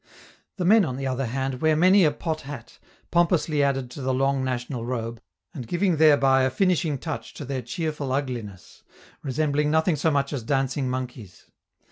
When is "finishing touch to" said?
6.49-7.45